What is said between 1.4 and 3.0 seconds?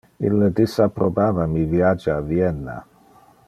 mi viage a Vienna.